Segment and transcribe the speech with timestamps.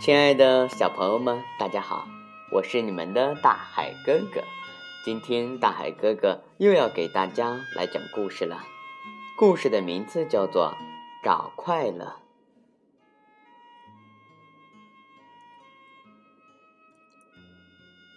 [0.00, 2.06] 亲爱的小朋友们，大家好，
[2.50, 4.42] 我是你们的大海哥哥。
[5.04, 8.64] 今天大海哥哥又要给大家来讲故事了。
[9.38, 10.74] 故事的名字叫做
[11.24, 12.04] 《找快乐》。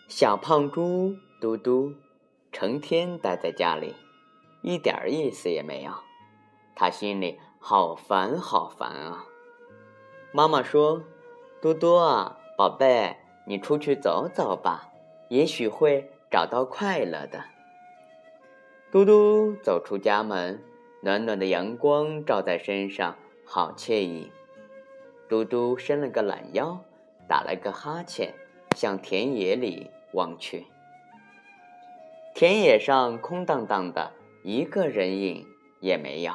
[0.07, 1.93] 小胖猪嘟嘟
[2.51, 3.93] 成天待在家里，
[4.63, 5.91] 一点意思也没有。
[6.75, 9.25] 他心里好烦好烦啊！
[10.33, 11.03] 妈妈说。
[11.65, 14.87] 多多啊，宝贝，你出去走走吧，
[15.29, 17.43] 也许会找到快乐的。
[18.91, 20.63] 嘟嘟走出家门，
[21.01, 24.31] 暖暖的阳光照在身上，好惬意。
[25.27, 26.79] 嘟嘟伸了个懒腰，
[27.27, 28.31] 打了个哈欠，
[28.75, 30.67] 向田野里望去。
[32.35, 34.11] 田野上空荡荡的，
[34.43, 35.43] 一个人影
[35.79, 36.31] 也没有。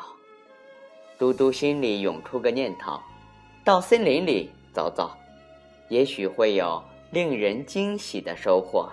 [1.16, 2.98] 嘟嘟心里涌出个念头：
[3.64, 5.10] 到森林里走走。
[5.88, 8.88] 也许会有令人惊喜的收获。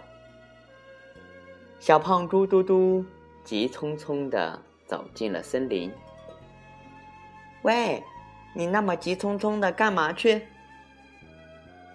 [1.80, 3.06] 小胖猪嘟嘟
[3.44, 5.92] 急匆匆地走进了森林。
[7.62, 8.04] 喂，
[8.54, 10.42] 你那么急匆匆的干嘛去？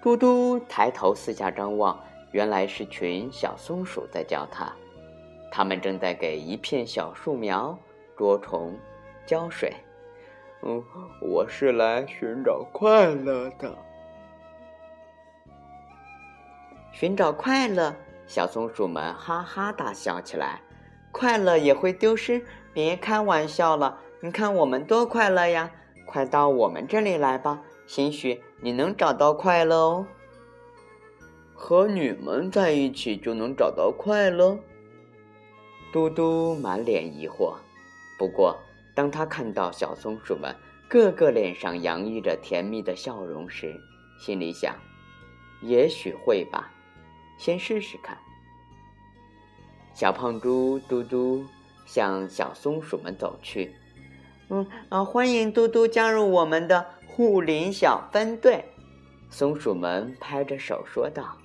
[0.00, 1.98] 嘟嘟抬头四下张望，
[2.30, 4.72] 原来是群小松鼠在叫他。
[5.50, 7.76] 他们正在给一片小树苗
[8.16, 8.78] 捉虫、
[9.26, 9.74] 浇水。
[10.64, 10.82] 嗯，
[11.20, 13.76] 我是来寻找快乐的。
[16.92, 17.92] 寻找快乐，
[18.28, 20.60] 小松鼠们哈哈大笑起来。
[21.10, 22.40] 快乐也会丢失？
[22.72, 23.98] 别开玩笑了！
[24.20, 25.70] 你看我们多快乐呀！
[26.06, 30.06] 快到我们这里来吧，兴许你能找到快乐哦。
[31.54, 34.56] 和你们在一起就能找到快乐？
[35.92, 37.54] 嘟嘟满脸疑惑。
[38.16, 38.56] 不过，
[38.94, 40.54] 当他看到小松鼠们
[40.88, 43.80] 个个脸上洋溢着甜蜜的笑容时，
[44.18, 44.74] 心里想：
[45.62, 46.70] 也许会吧。
[47.38, 48.16] 先试试看。
[49.94, 51.44] 小胖猪嘟嘟
[51.84, 53.74] 向小松鼠们走去。
[54.48, 58.64] 嗯啊，欢迎嘟嘟加入我们的护林小分队。
[59.30, 61.36] 松鼠们拍着手说道。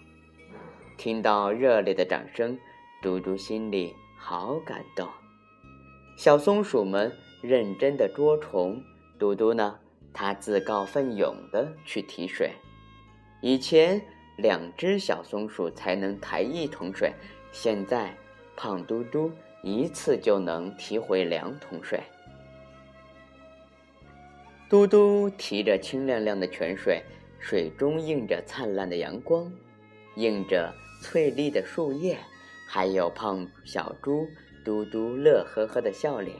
[0.97, 2.57] 听到热烈的掌声，
[3.01, 5.07] 嘟嘟心里好感动。
[6.17, 8.83] 小松鼠们认真的捉虫，
[9.17, 9.79] 嘟嘟呢，
[10.13, 12.51] 他自告奋勇的去提水。
[13.41, 14.01] 以前。
[14.37, 17.11] 两只小松鼠才能抬一桶水，
[17.51, 18.15] 现在
[18.55, 19.31] 胖嘟嘟
[19.63, 21.99] 一次就能提回两桶水。
[24.69, 27.01] 嘟嘟提着清亮亮的泉水，
[27.39, 29.51] 水中映着灿烂的阳光，
[30.17, 30.71] 映着
[31.01, 32.15] 翠绿的树叶，
[32.67, 34.27] 还有胖小猪
[34.63, 36.35] 嘟嘟乐呵呵的笑脸。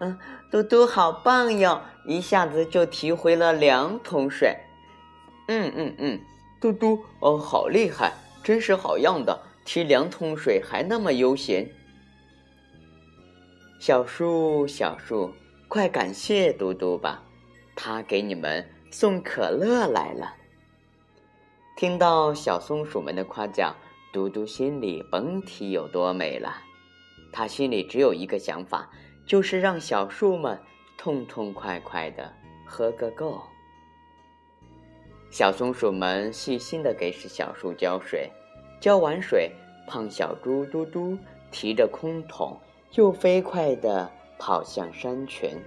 [0.00, 0.18] 嗯，
[0.50, 4.56] 嘟嘟好棒哟，一下子就提回了两桶水。
[5.48, 6.20] 嗯嗯嗯。
[6.60, 9.40] 嘟嘟，哦，好厉害，真是好样的！
[9.64, 11.70] 提两桶水还那么悠闲。
[13.78, 15.32] 小树，小树，
[15.68, 17.22] 快感谢嘟嘟吧，
[17.76, 20.34] 他给你们送可乐来了。
[21.76, 23.76] 听到小松鼠们的夸奖，
[24.12, 26.56] 嘟嘟心里甭提有多美了。
[27.30, 28.90] 他心里只有一个想法，
[29.28, 30.58] 就是让小树们
[30.96, 32.32] 痛痛快快的
[32.64, 33.40] 喝个够。
[35.30, 38.32] 小松鼠们细心的给小树浇水，
[38.80, 39.52] 浇完水，
[39.86, 41.18] 胖小猪嘟嘟
[41.50, 42.58] 提着空桶，
[42.94, 45.62] 又飞快的跑向山泉。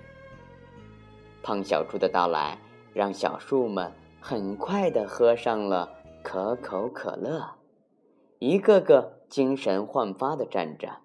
[1.44, 2.58] 胖小猪的到来，
[2.94, 5.92] 让小树们很快的喝上了
[6.24, 7.58] 可口可乐，
[8.40, 10.98] 一个个精神焕发的站着。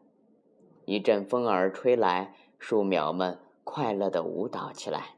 [0.86, 5.16] 一阵风儿吹来，树苗们快乐的舞蹈起来。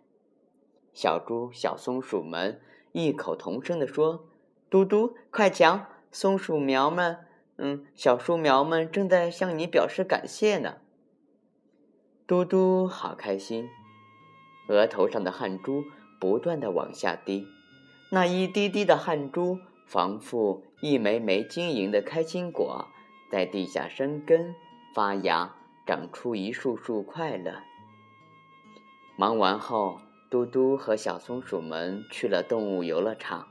[0.92, 2.60] 小猪、小松鼠们。
[2.92, 4.24] 异口同声地说
[4.70, 7.18] ：“嘟嘟，快瞧，松鼠苗们，
[7.58, 10.78] 嗯，小树苗们正在向你表示感谢呢。”
[12.26, 13.68] 嘟嘟好开心，
[14.68, 15.84] 额头上的汗珠
[16.18, 17.46] 不断的往下滴，
[18.10, 22.86] 那一滴滴的汗珠仿佛一枚枚晶莹的开心果，
[23.30, 24.54] 在地下生根
[24.94, 25.54] 发芽，
[25.88, 27.62] 长出一束束快乐。
[29.16, 30.02] 忙完后。
[30.30, 33.48] 嘟嘟和小松鼠们去了动物游乐场，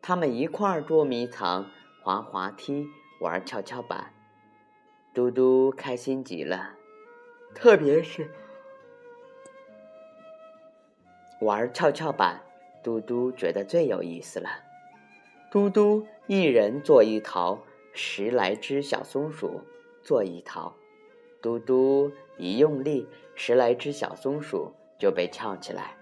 [0.00, 1.70] 他们一块儿捉迷藏、
[2.00, 2.86] 滑滑梯、
[3.20, 4.14] 玩跷跷板。
[5.12, 6.70] 嘟嘟开心极了，
[7.54, 8.30] 特别是
[11.42, 12.40] 玩跷跷板，
[12.82, 14.48] 嘟嘟觉得最有意思了。
[15.50, 17.58] 嘟嘟一人做一桃，
[17.92, 19.60] 十来只小松鼠
[20.02, 20.74] 做一桃。
[21.40, 24.72] 嘟嘟一用力，十来只小松鼠。
[25.00, 25.96] 就被翘起来，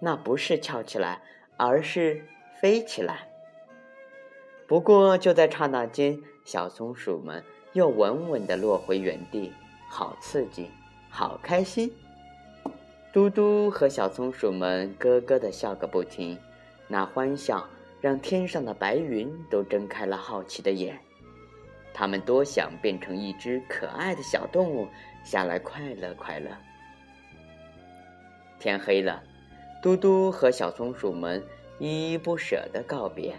[0.00, 1.22] 那不是翘起来，
[1.56, 2.26] 而是
[2.60, 3.28] 飞起来。
[4.66, 7.44] 不过就在刹那间，小松鼠们
[7.74, 9.52] 又稳稳地落回原地，
[9.88, 10.68] 好刺激，
[11.08, 11.94] 好开心！
[13.12, 16.36] 嘟嘟和小松鼠们咯咯地笑个不停，
[16.88, 17.64] 那欢笑
[18.00, 20.98] 让天上的白云都睁开了好奇的眼。
[21.94, 24.88] 他们多想变成一只可爱的小动物，
[25.22, 26.50] 下来快乐快乐。
[28.58, 29.22] 天黑了，
[29.82, 31.42] 嘟嘟和小松鼠们
[31.78, 33.34] 依依不舍地告别。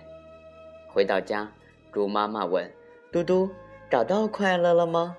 [0.87, 1.51] 回到家，
[1.91, 2.69] 猪妈妈问
[3.11, 3.49] 嘟嘟
[3.89, 5.15] ：“找到快乐了吗？”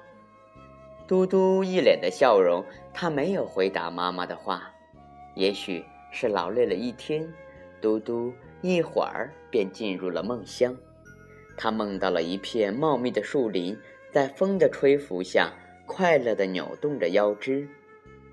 [1.08, 4.70] 嘟嘟一脸的笑容，他没有回答妈妈的话。
[5.34, 7.28] 也许是劳累了一天，
[7.80, 8.32] 嘟嘟
[8.62, 10.76] 一会儿便进入了梦乡。
[11.56, 13.78] 他梦到了一片茂密的树林，
[14.10, 15.52] 在风的吹拂下，
[15.86, 17.68] 快乐地扭动着腰肢。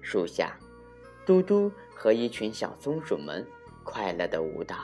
[0.01, 0.57] 树下，
[1.25, 3.45] 嘟嘟和一群小松鼠们
[3.83, 4.77] 快乐地舞蹈。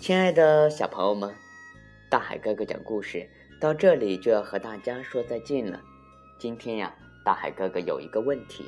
[0.00, 1.34] 亲爱的小朋友们，
[2.08, 3.28] 大海哥哥讲故事
[3.60, 5.78] 到这里就要和大家说再见了。
[6.38, 8.64] 今天呀，大海哥哥有一个问题：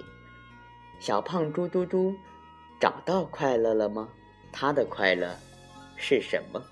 [1.01, 2.15] 小胖猪嘟嘟
[2.79, 4.11] 找到快乐了吗？
[4.53, 5.35] 他的快乐
[5.97, 6.63] 是什么？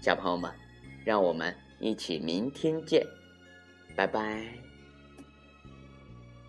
[0.00, 0.52] 小朋友们，
[1.04, 3.06] 让我们一起明天见，
[3.96, 4.63] 拜拜。